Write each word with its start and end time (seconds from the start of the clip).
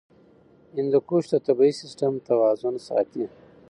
هندوکش 0.75 1.23
د 1.29 1.35
طبعي 1.47 1.71
سیسټم 1.81 2.13
توازن 2.27 2.75
ساتي. 2.87 3.25